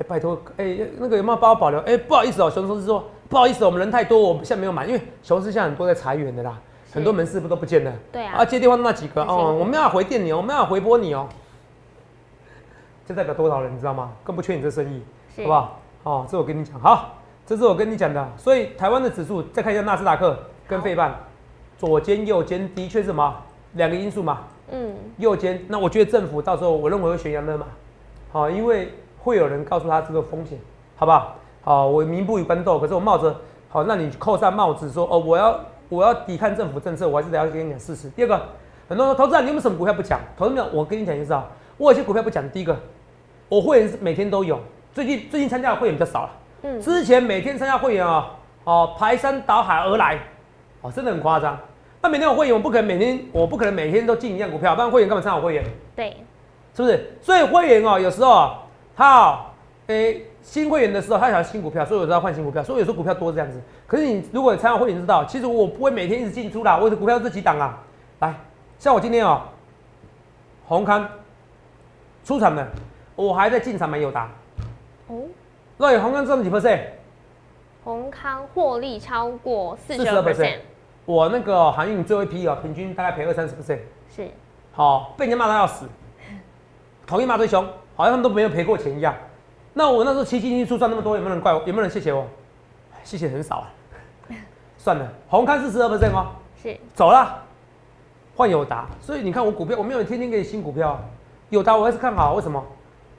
[0.00, 1.78] 哎、拜托，哎、那个有没有帮我保留？
[1.82, 6.58] 哎、不好意思哦、熊公司说不好意思、我们人太多，我们现在没有满，因为熊市现在很多在裁员的啦，
[6.92, 7.92] 很多门市不都不见了。
[8.10, 11.28] 对啊啊，接电话那几个哦，我们要回电你哦，我们要回拨你哦，
[13.06, 14.10] 这代表多少人你知道吗？
[14.24, 15.00] 更不缺你这生意，
[15.36, 15.80] 好不好？
[16.02, 17.14] 哦，这我跟你讲，好，
[17.46, 18.28] 这是我跟你讲的。
[18.36, 20.36] 所以台湾的指数，再看一下纳斯达克
[20.66, 21.14] 跟费半，
[21.78, 23.34] 左肩右肩的确是什么
[23.74, 24.38] 两个因素嘛，
[24.70, 25.64] 嗯，右肩。
[25.68, 27.66] 那我觉得政府到时候我认为会选杨乐嘛，
[28.32, 30.58] 好，因为会有人告诉他这个风险，
[30.96, 31.36] 好不好？
[31.62, 33.34] 好，我民不与官斗，可是我冒着
[33.68, 35.58] 好，那你扣上帽子说哦，我要
[35.88, 38.08] 我要抵抗政府政策，我还是得要跟你讲事实。
[38.10, 38.40] 第二个，
[38.88, 40.20] 很多人说投资人你有没有什么股票不讲？
[40.36, 42.48] 投资人，我跟你讲就是啊，我有些股票不讲。
[42.50, 42.76] 第一个，
[43.48, 44.60] 我会员是每天都有，
[44.92, 46.30] 最近最近参加的会员比较少了。
[46.62, 48.30] 嗯，之前每天参加会员啊，
[48.64, 50.18] 哦，排山倒海而来，
[50.84, 51.58] 哦，真的很夸张。
[52.02, 55.64] 那每天有会员，我不可能每天，我不可能每天都进一样股票，不然会员干嘛参考会员？
[55.96, 56.10] 对，
[56.76, 57.10] 是不是？
[57.22, 58.62] 所以会员哦，有时候啊，
[58.94, 59.40] 他
[59.86, 63.58] 诶新会员的时候，他想要新股票，所以我知道换新股票，所以有时候股票多这样子。
[63.86, 67.82] 可是你如果参加会员知道，其实我不会每天一直进出啦，我的股票这几档啊，
[68.20, 68.34] 来，
[68.78, 69.40] 像我今天哦，
[70.66, 71.08] 红康
[72.26, 72.68] 出场了，
[73.16, 74.30] 我还在进场买友达。
[75.06, 75.22] 哦，
[75.78, 76.80] 那红康挣几 percent？
[77.82, 80.58] 红康获利超过四十二 percent。
[81.06, 83.78] 我那个航运最后一批哦，平均大概赔二三十 percent，
[84.14, 84.28] 是，
[84.72, 85.86] 好被人家骂到要死，
[87.06, 87.62] 同意骂最凶，
[87.94, 89.14] 好像他们都没有赔过钱一样。
[89.74, 91.58] 那我那时候七进七出赚那么多，有没有人怪我？
[91.66, 92.26] 有没有人谢谢我？
[93.02, 93.70] 谢谢很少啊。
[94.78, 96.32] 算了，红康是十二 percent 吗？
[96.62, 97.42] 是，走了，
[98.34, 98.86] 换友达。
[99.00, 100.98] 所以你看我股票，我没有天天给你新股票，
[101.50, 102.34] 友达我还是看好。
[102.34, 102.64] 为什么？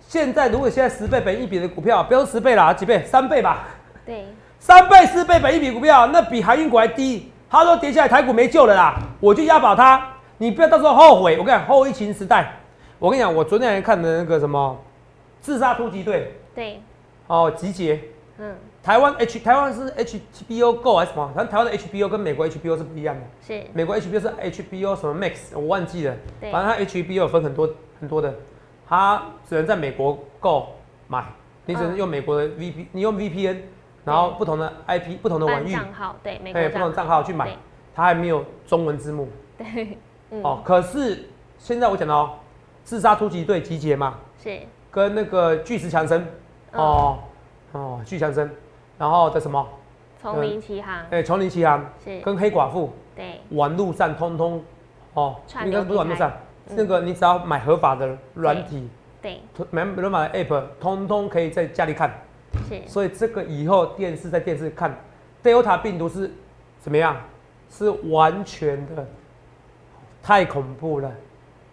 [0.08, 3.04] 现在如果现在十倍本一比的股票，不要说十倍啦，几倍？
[3.04, 3.68] 三倍吧。
[4.06, 4.26] 对，
[4.60, 7.32] 三倍四倍本一比股票，那比航运股还低。
[7.50, 11.38] 他说跌下来台股没救了啦，我就押宝他，你不要到时候后悔。
[11.38, 12.54] 我跟你讲，后疫情时代，
[13.00, 14.78] 我跟你讲，我昨天还看的那个什么
[15.40, 16.82] 自杀突击队，对，
[17.28, 18.00] 哦，集结，
[18.40, 21.32] 嗯，台湾 H 台湾是 HBO Go 还是什么？
[21.36, 23.64] 反正台湾的 HBO 跟美国 HBO 是不一样的，是。
[23.74, 26.16] 美国 HBO 是 HBO 什么 Max，我忘记了，
[26.52, 28.34] 反正它 HBO 分很多很多的，
[28.90, 30.70] 它只能在美国购
[31.08, 31.24] 买，
[31.66, 33.58] 你只能用美国的 VP，你用 VPN。
[34.06, 37.50] 然后不同的 IP，不同的玩具账号，对，对，不同账号去买，
[37.94, 39.28] 它还没有中文字幕。
[39.58, 39.98] 对，
[40.44, 42.38] 哦，可是现在我讲到
[42.84, 44.60] 自杀突击队集结嘛，是
[44.92, 46.26] 跟那个巨石强森，
[46.74, 47.18] 哦
[47.72, 48.50] 哦，巨强森，
[48.98, 49.68] 然后的什么？
[50.22, 51.06] 丛林奇航。
[51.10, 54.64] 哎，丛林奇航是跟黑寡妇，对，网路上通通
[55.14, 56.32] 哦，应该不是网路上，
[56.70, 58.90] 那个你只要买合法的软体，
[59.22, 59.42] 对，
[59.72, 62.14] 买合法的 App，通通可以在家里看。
[62.88, 64.98] 所以这个以后电视在电视看
[65.44, 66.32] ，Delta 病毒是
[66.80, 67.18] 怎么样？
[67.68, 69.06] 是完全的
[70.22, 71.12] 太恐怖了。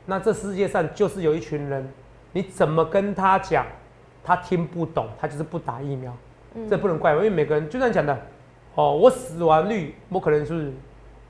[0.07, 1.87] 那这世界上就是有一群人，
[2.33, 3.65] 你怎么跟他讲，
[4.25, 6.13] 他听不懂，他就是不打疫苗。
[6.69, 8.19] 这不能怪我，因为每个人就这样讲的。
[8.75, 10.73] 哦，我死亡率我可能是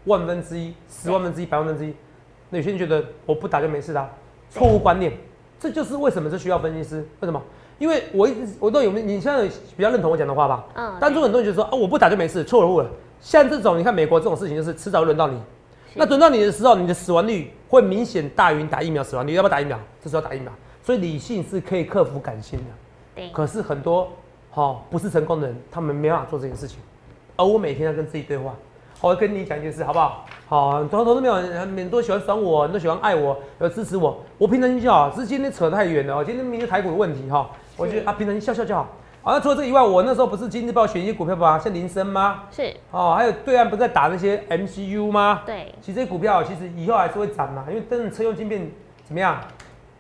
[0.05, 1.95] 万分之一、十万分之一、百万分之一。
[2.51, 4.09] 那有些人觉得我不打就没事啦，
[4.49, 5.13] 错误观念。
[5.59, 7.07] 这就是为什么是需要分析师？
[7.21, 7.43] 为什么？
[7.79, 10.65] 因为我一直我都有，你现在比较认同我讲的话吧？
[10.75, 10.95] 嗯。
[11.01, 12.89] 当初很多人就说啊，我不打就没事，错了。
[13.21, 15.41] 像这种，你看美国这种事情，就是迟早轮到你。
[15.95, 19.35] 那轮到你的时候，你的死亡率会明显大于打疫苗死亡率。
[19.35, 19.79] 要不要打疫苗？
[20.03, 20.51] 这时候打疫苗。
[20.83, 22.65] 所以理性是可以克服感性的。
[23.15, 23.29] 对。
[23.31, 24.09] 可是很多
[24.51, 26.79] 哈不是成功的人，他们没办法做这件事情。
[27.37, 28.55] 而我每天要跟自己对话。
[29.01, 30.25] 我跟你讲一件事，好不好？
[30.47, 34.17] 好，很多都没有，很多喜欢爽我，很多喜欢爱我，有支持我。
[34.39, 36.25] 我平常心就好，只是今天扯太远了。
[36.25, 37.51] 今天明天台股的问题哈。
[37.83, 38.87] 我觉得啊，平常笑笑就好。
[39.23, 42.45] 好，那除了这以外，我那时候不是今日报选一些股票吧，像林森吗？
[42.53, 42.73] 是。
[42.93, 45.43] 哦，还有对岸不是在打那些 MCU 吗？
[45.45, 45.75] 对。
[45.81, 48.71] 其实这些股票其实以后还是会涨嘛，因为真的车用晶片
[49.05, 49.41] 怎么样？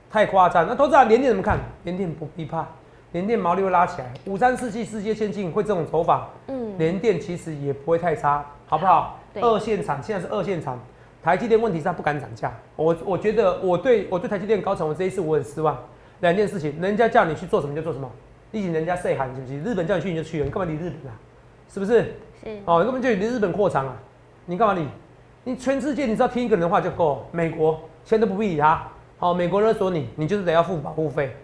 [0.09, 0.65] 太夸张。
[0.69, 1.59] 那投资者联电怎么看？
[1.83, 2.65] 联电不必怕，
[3.11, 4.13] 联电毛利会拉起来。
[4.27, 9.19] 五三四七世界先进会这种走法，嗯，联电其实也不会太差，好不好？
[9.41, 10.79] 二线厂现在是二线厂，
[11.23, 12.53] 台积电问题是它不敢涨价。
[12.77, 15.77] 我我觉得我对我对台积电高层，我这一次我很失望。
[16.23, 18.09] 两件事情，人家叫你去做什么就做什么，
[18.53, 19.61] 毕竟人家谁喊是不是？
[19.61, 21.19] 日本叫你去你就去了，你干嘛理日本啊？
[21.69, 22.15] 是不是？
[22.43, 22.59] 是。
[22.65, 23.97] 哦，你根本就离日本扩张啊！
[24.47, 24.87] 你干嘛理？
[25.43, 27.27] 你全世界你只要听一个人的话就够。
[27.33, 28.87] 美国钱都不必理他。
[29.19, 31.35] 好，美国勒索你，你就是得要付保护费。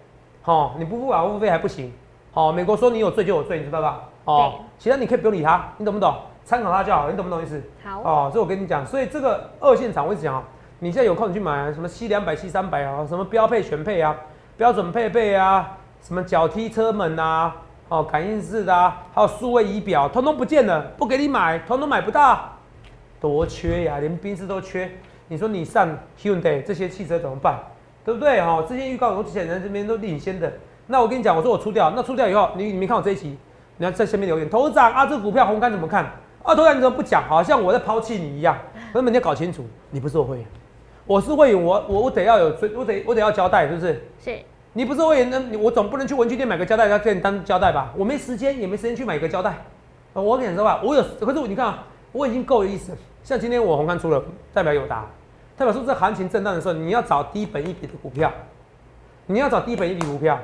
[0.43, 1.93] 好，你不付保护费还不行。
[2.31, 4.09] 好，美国说你有罪就有罪，你知道吧？
[4.27, 6.15] 哦，其他你可以不用理他，你懂不懂？
[6.45, 7.61] 参考他就好，你懂不懂意思？
[7.83, 8.01] 好。
[8.03, 10.45] 哦，所以我跟你讲，所以这个二线厂我一直讲啊，
[10.79, 14.17] 你现在有空你去买什么 C 两百、C 三百啊，什么标配、全配啊。
[14.59, 17.53] 标准配备啊，什么脚踢车门呐，
[17.89, 22.59] 哦，感应式的啊，还有数位仪表，通通不见了，不给你买，通通买不到，
[23.21, 24.91] 多缺呀，连宾士都缺。
[25.29, 25.89] 你说你上
[26.21, 27.57] Hyundai 这些汽车怎么办？
[28.05, 28.41] 对不对？
[28.41, 30.53] 哈，这些预告有之前人这边都领先的。
[30.89, 33.39] 那我跟你讲，我说我出掉，那出掉以后，你你没看我这一期，
[33.77, 36.05] 你要在下面留言，头长啊，这股票红干怎么看？
[36.43, 37.23] 啊，头长你怎么不讲？
[37.29, 38.59] 好像我在抛弃你一样。
[38.93, 40.47] 根本你要搞清楚，你不是我会员。
[41.09, 44.05] 我是会员，我我我得要有追，我得我得要交代，是不是？
[44.23, 44.39] 是。
[44.75, 47.91] 你不是会员，那我总不能去文具店买个胶带，要给你当胶带吧？
[47.97, 49.57] 我没时间，也没时间去买个胶带。
[50.13, 52.99] 我跟你说吧，我有，可是你看啊，我已经够有意思了。
[53.25, 55.07] 像今天我红看出了代表友达，
[55.57, 58.31] 代表说这行情震荡的时候，你要找低本一笔的股票，
[59.25, 60.39] 你要找低本一笔股票。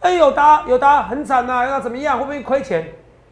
[0.00, 2.18] 哎，有答有答，很惨呐，要怎么样？
[2.18, 2.86] 会不会亏钱？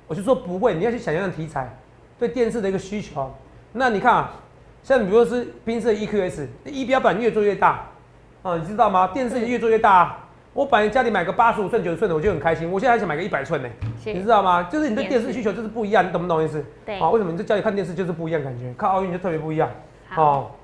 [0.09, 1.77] 我就说不会，你要去想象题材
[2.19, 3.31] 对电视的一个需求。
[3.73, 4.33] 那你看啊，
[4.83, 7.87] 像比如说是宾士 EQS，仪表板越做越大
[8.43, 9.09] 啊，你知道吗？
[9.09, 10.16] 电视越做越大。
[10.53, 12.69] 我本来家里买个八十五寸、九十寸的，我就很开心。
[12.71, 13.69] 我现在还想买个一百寸呢，
[14.05, 14.64] 你知道吗？
[14.64, 16.64] 就是你的电视需求就是不一样，你懂不懂意思？
[16.85, 16.99] 对。
[16.99, 18.75] 啊，为什么你在家里看电视就是不一样感觉？
[18.77, 19.71] 看奥运就特别不一样。
[20.09, 20.57] 好。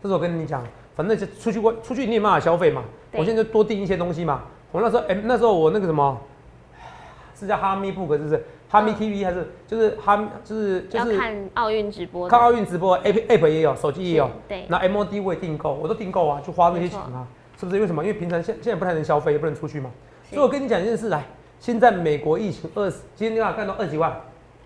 [0.00, 0.62] 这是我跟你讲，
[0.94, 2.84] 反正就出去过，出去你也办法消费嘛。
[3.12, 4.42] 我现在就多订一些东西嘛。
[4.70, 6.16] 我那时候，哎，那时候我那个什么，
[7.34, 8.44] 是叫哈密 book 是不是？
[8.68, 14.30] 哈密 TV 还是就是哈就是就是看奥运直播，看奥运直播，app app 也有，手机也有。
[14.46, 14.66] 对。
[14.68, 17.26] 那 MOD 我也订购，我都订购啊，就花那些钱啊，
[17.58, 17.80] 是不是？
[17.80, 18.04] 为什么？
[18.04, 19.90] 因为平常现现在不太能消费，也不能出去嘛。
[20.30, 21.24] 所以我跟你讲一件事，来，
[21.58, 24.14] 现在美国疫情二十，今天你看看到二几万？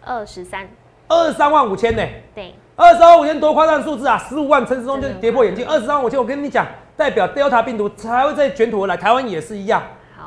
[0.05, 0.69] 二十三。
[1.09, 2.03] 二十三万五千呢？
[2.35, 2.55] 对。
[2.75, 4.19] 二十三万五千多夸张数字啊！
[4.19, 5.65] 十五万陈时中就跌破眼镜。
[5.69, 9.83] 二十三万五千，我跟你讲，代表 Delta 病毒才会再卷土而来，台湾也是一样。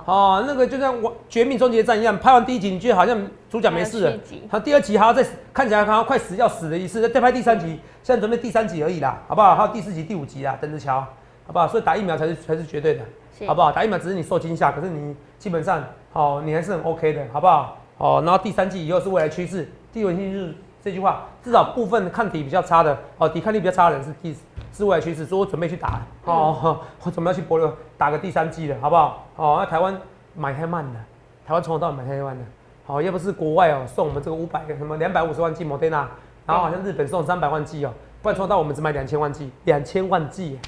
[0.05, 4.17] 哦，那个就像我《绝命终结战》一样，拍完第一集，你觉得好像主角没事了，
[4.49, 9.55] 他第二集还要再看起来好像快死要死的意思，再拍第三集，现在准备第三集而已啦，好不好？
[9.55, 10.99] 还有第四集、第五集啦，等着瞧，
[11.47, 11.67] 好不好？
[11.67, 13.01] 所以打疫苗才是才是绝对的，
[13.47, 13.71] 好不好？
[13.71, 17.77] 打疫苗只是你受惊吓，可是你基本上哦，你还是很 OK 的，好不好？
[17.97, 20.53] 哦，然后第三季以后是未来趋势，第五季是
[20.85, 24.35] 这句话，至少部分抗体比较差的，哦，抵抗力比较差的人是第。
[24.71, 29.25] 是未来趋势，所以我准备去打哦， 我准备要去博流打个第三季了，好不好？
[29.37, 29.97] 哦，那台湾
[30.35, 30.99] 买太慢了，
[31.47, 32.45] 台湾从头到尾买太慢了。
[32.85, 36.07] 好，要不是国外哦送我们这个五百个什么两百五十万剂莫德纳，
[36.45, 40.59] 然后好像日本送三百万剂哦，不然从头到我们只买两千万剂，两千万剂，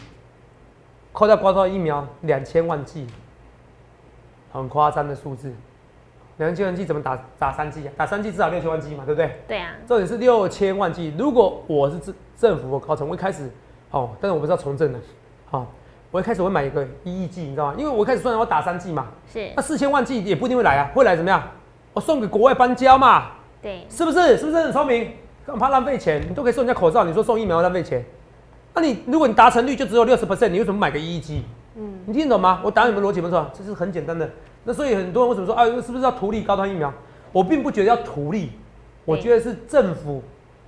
[1.12, 3.06] 扣掉刮到疫苗两千万剂，
[4.54, 5.54] 很夸张的数字。
[6.38, 7.94] 两千万剂怎么打打三剂啊？
[7.98, 9.40] 打三剂至少六千万剂嘛，对不对？
[9.48, 9.72] 对啊。
[9.88, 13.50] 重点是六千万剂，如果我是政政府高层，我一开始。
[13.90, 15.00] 哦，但是我不知道从政的，
[15.50, 15.66] 好，
[16.12, 17.76] 我一开始会买一个一亿剂，你知道吗？
[17.78, 21.42] 因为我一开始算我打三剂嘛，是，那四千万剂也不一定会来啊，会来怎么样？
[21.94, 24.38] 我送给国外搬家嘛，对，是不是？
[24.38, 25.14] 是不是很聪明？
[25.46, 26.22] 干嘛浪费钱？
[26.30, 28.04] 你都可以送人家口罩，你说送疫苗浪费钱？
[28.74, 31.46] 那你如果你达成率就只有六十 percent，你为什么买个一亿剂？
[31.76, 32.60] 嗯，你听懂吗？
[32.62, 34.30] 我打你们逻辑没错，这是很简单的。
[34.68, 36.94] 那所以很多人为什么说啊，是不是要图利高端疫苗？
[37.32, 38.52] 我并不觉得要图利，
[39.06, 40.22] 我觉得是政府，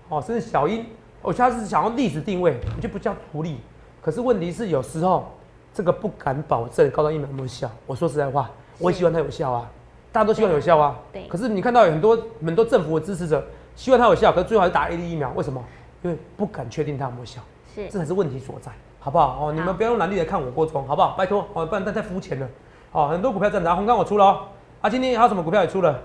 [0.08, 0.86] 哦，甚至小英。
[1.22, 3.58] 我他是想要历史定位，你就不叫图利。
[4.02, 5.30] 可是问题是，有时候
[5.74, 7.70] 这个不敢保证高端疫苗有没有效。
[7.86, 9.70] 我说实在话，我也希望它有效啊，
[10.14, 10.98] 大家都希望有效啊。
[11.12, 11.28] 对。
[11.28, 15.62] 可是你看到有很多很多政府的支持者希望它有效，可是最后还是打 A D 疫苗，为什么？
[16.04, 17.42] 因为不敢确定它有没有效。
[17.76, 17.86] 是。
[17.90, 19.48] 这才是问题所在，好不好？
[19.48, 21.16] 哦，你们不要用蓝绿来看我郭总，好不好？
[21.18, 22.48] 拜托，哦，不然太太肤浅了。
[22.92, 24.40] 哦，很多股票涨涨，红钢我出了哦。
[24.82, 26.00] 啊，今天还有什么股票也出了？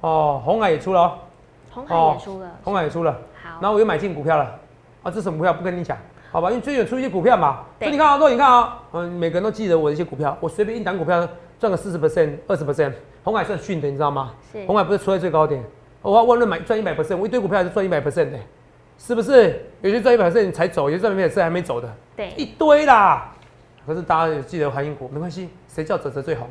[0.00, 1.12] 哦，红海也出了哦。
[1.72, 2.50] 红海也出了。
[2.62, 3.12] 红海也出了。
[3.42, 3.50] 好。
[3.60, 4.44] 然后我又买进股票了。
[5.02, 5.96] 啊，这什么股票不跟你讲，
[6.30, 6.50] 好吧？
[6.50, 11.26] 因为最近出一些股票嘛，所以你看啊，若你看啊，嗯，每个人都记得我的一些股票，我随便一档股票
[11.58, 12.92] 赚个四十 percent、二十 percent，
[13.24, 14.32] 红海算逊的，你知道吗？
[14.52, 14.64] 是。
[14.66, 15.64] 红海不是出在最高点，
[16.02, 18.38] 我要万润买赚一百 percent，我一堆股票还是赚一百 percent 的，
[18.98, 19.64] 是不是？
[19.80, 23.32] 有些赚一百 percent 才走，有些赚一百 percent 还没走的，对，一堆啦。
[23.90, 26.46] 可是大家也记得韩英股，没关系，谁叫泽泽最红？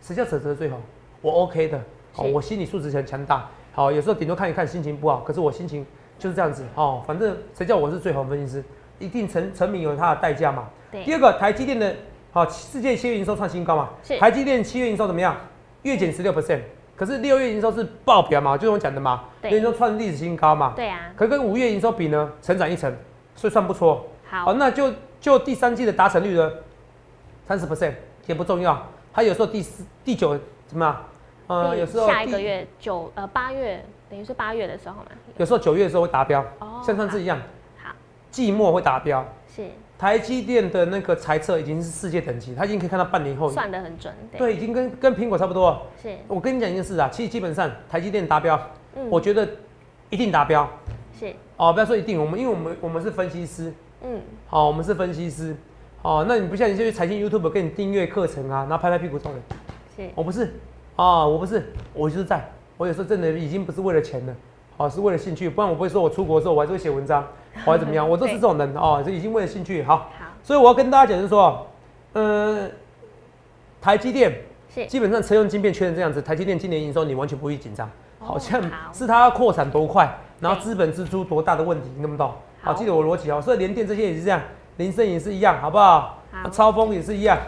[0.00, 0.80] 谁叫泽泽最红？
[1.20, 1.80] 我 OK 的，
[2.12, 5.84] 好，我心理素质很强大，好，有时候顶多看一看心情不好，可是我心情。
[6.18, 8.64] 就是这样子哦，反正谁叫我是最好分析师，
[8.98, 10.66] 一定成成名有它的代价嘛。
[10.90, 11.04] 对。
[11.04, 11.94] 第二个，台积电的，
[12.32, 13.90] 好，世界七月营收创新高嘛。
[14.02, 14.18] 是。
[14.18, 15.36] 台积电七月营收怎么样？
[15.82, 16.60] 月减十六 percent，
[16.96, 19.24] 可是六月营收是爆表嘛，就是我讲的嘛。
[19.42, 19.50] 对。
[19.50, 20.72] 营收创历史新高嘛。
[20.74, 21.12] 对啊。
[21.14, 22.90] 可跟五月营收比呢，成长一成，
[23.34, 24.06] 所以算不错。
[24.24, 24.54] 好。
[24.54, 26.50] 那就就第三季的达成率呢，
[27.46, 27.94] 三十 percent
[28.26, 31.04] 也不重要，它有时候第四、第九怎么样？
[31.46, 33.84] 呃，有时候下一个月九呃八月。
[34.08, 35.06] 等于是八月的时候嘛，
[35.36, 37.36] 有时候九月的时候会达标，哦，像上次一样，
[37.82, 37.90] 好，
[38.30, 39.64] 季末会达标，是。
[39.98, 45.84] 台积电的那个财测已经是世界等级，它已经可以看到半年后，算得很准，对，已经跟跟苹果差不多。
[46.00, 48.56] 是，我跟你讲一件事啊，其实基本上台积电达标，
[48.94, 49.48] 嗯，我觉得
[50.08, 50.70] 一定达标，
[51.18, 55.56] 是，哦，不要说一定，我们因为我们我们是分析师，嗯，好，我们是分析师，
[56.06, 59.42] 哦，那你不像你去财经 YouTube 给你订阅课程啊，然后拍拍屁股走人，
[59.96, 60.54] 是，我不是，
[60.94, 62.48] 啊，我不是，我就是在。
[62.76, 64.32] 我有时候真的已经不是为了钱了，
[64.76, 67.26] 哦，是为了兴趣，不然我不会说我出国的时候我还是会写文章，
[67.64, 68.72] 我还怎么样， 我都是这种人。
[68.76, 70.06] 哦，就已经为了兴趣，好，好，
[70.44, 71.66] 所以我要跟大家讲就是说，
[72.12, 72.70] 嗯，
[73.80, 74.32] 台积电
[74.72, 74.86] 是。
[74.86, 77.90] 基本上车用晶片缺成这样子，台积电今年营收你完全不会紧张，
[78.20, 82.30] 好像是它扩产多快，然后资本支出多大的问题，你懂不懂？
[82.62, 84.40] 好，记得我逻辑哦，所以联电这些也是这样，
[84.76, 86.18] 林森也是一样，好不好？
[86.30, 87.38] 好，超风也是一样，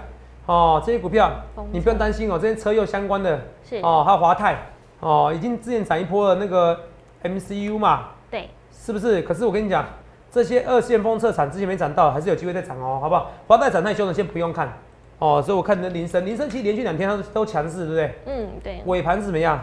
[0.47, 1.31] 哦，这些股票
[1.73, 4.57] 你不用担心哦，这些车用相关的，是哦，还有华泰。
[5.01, 6.77] 哦，已经之前涨一波的那个
[7.23, 9.23] MCU 嘛，对，是不是？
[9.23, 9.85] 可是我跟你讲，
[10.31, 13.31] 这这些二线封测产之前没涨到，还是有机会再涨哦，好不好？
[13.47, 14.73] 华泰涨太凶了，先不用看
[15.19, 15.43] 哦。
[15.43, 18.15] 所以我看你的铃声，铃声其实连续两天都都强势，对不对？
[18.27, 18.83] 嗯，对。
[18.87, 19.61] 尾盘是怎么样？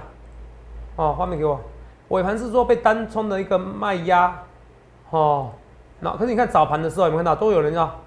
[0.98, 1.60] 哦，画面给我。
[2.10, 4.44] 尾盘是说被单冲的一个卖压，
[5.10, 5.52] 哦，
[6.00, 8.00] 那可是你看早盘的时候有没有看到都有人要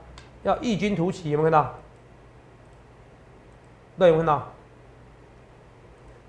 [0.42, 1.74] 要异军突起，有没有看到？
[3.98, 4.48] 对，有没有看到。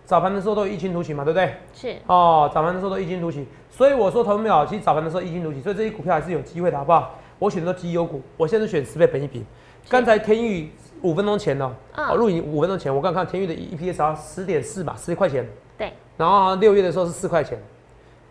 [0.05, 1.53] 早盘的时候都有异军突起嘛，对不对？
[1.73, 1.95] 是。
[2.07, 7.15] 哦，早盘的时候都异军突起，所以我说投没有，其实早盘的时候异军突起，所以这些股票还是有机会的，好不好？
[7.37, 9.45] 我选择绩优股，我现在选十倍本一比。
[9.87, 10.71] 刚才天宇
[11.03, 15.47] 五分钟前哦，哦，录影五分钟前，我刚看天宇的 EPS 啊，十点四吧，十块钱。
[15.77, 15.93] 对。
[16.17, 17.57] 然后六月的时候是四块钱，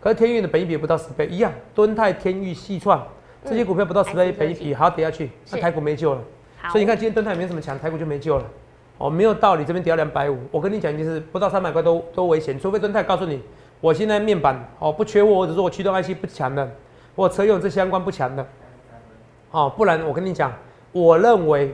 [0.01, 1.51] 可是天宇的本益比不到十倍，一样。
[1.73, 3.07] 敦泰、天域、细创
[3.45, 6.21] 这些股票不到十倍本一比，还要跌下去，那台股没救了。
[6.71, 8.45] 所以你看今天敦泰没什么强，台股就没救了。
[8.97, 13.41] 哦，没有道理，这边跌到两百五，我跟你讲就是不到三百块都都危险，除非敦泰告诉你，
[13.79, 16.69] 我现在面板哦不缺货，或者说我驱动 IC 不强的，
[17.15, 18.45] 我车用这相关不强的，
[19.51, 20.51] 哦，不然我跟你讲，
[20.91, 21.73] 我认为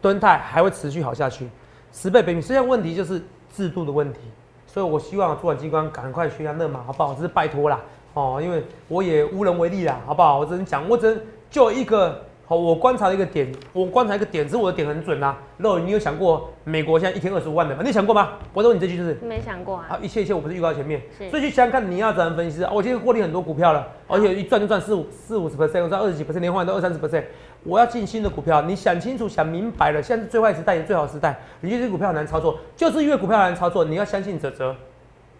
[0.00, 1.48] 敦泰还会持续好下去，
[1.92, 3.20] 十倍本益比，实际上问题就是
[3.52, 4.20] 制度的问题。
[4.66, 7.14] 所以，我希望主管机关赶快学下那嘛，好不好？
[7.14, 7.80] 这是拜托啦，
[8.14, 10.38] 哦，因为我也无能为力啦，好不好？
[10.38, 15.36] 我只能讲，我只能就一个，好，我观察一个点，我观察一个点，是我的点很准啦。
[15.56, 17.82] 肉，你有想过美国现在一天二十五万的吗？
[17.84, 18.34] 你想过吗？
[18.52, 19.86] 我问你这句就是没想过啊。
[19.90, 22.70] 啊，一切一切，我不是预告前面，所以去想想看，你要怎样分析啊？
[22.72, 27.24] 我今天获利很多股票了，而且一赚就赚四五四五十 percent，我赚二十几 percent，连换都二三十 percent。
[27.64, 31.36] 我要进新的股票，你想清楚、想明白了，现在是最坏时代，也最好时代。
[31.62, 34.76] 你觉得这股票难操作，就是因为股票难操作，你要相信泽泽。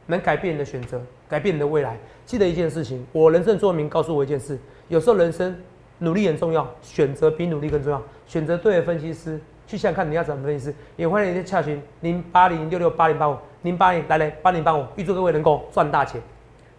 [0.07, 1.97] 能改变你的选择，改变你的未来。
[2.25, 5.57] 记得一件事情，我人生座名告诉我一件事：有时候人生
[5.99, 8.03] 努力很重要，选择比努力更重要。
[8.27, 10.75] 选择对的分析师，去想看你要怎么分析师。
[10.97, 16.21] 也欢迎你洽询零八零六六八零八五零八零来来八零八五，预祝各位能够赚大钱。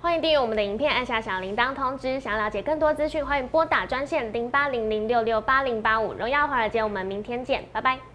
[0.01, 2.19] 欢迎订阅我们的影片，按下小铃铛通知。
[2.19, 6.13] 想要了解更多资讯，欢迎拨打专线零八零零六六八零八五。
[6.13, 8.14] 荣耀华尔街，我们明天见，拜拜。